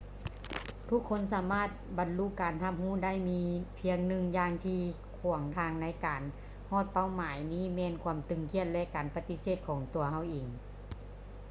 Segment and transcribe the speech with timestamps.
[0.89, 1.67] ທຸກຄົນສາມາດ
[1.97, 3.41] ບັນລຸການຮັບຮູ້ໄດ້ ມີ
[3.79, 4.79] ພຽງໜຶ່ງຢ່າງທີ່
[5.17, 6.21] ຂວາງທາງໃນການ
[6.67, 10.47] ໃຫ້ຮອດເປົ້າໝາຍນີ້ແມ່ນຄວາມຕຶງຄຽດ ແລະ ການປະຕິເສດຂອງຕົວເຮົາເອງ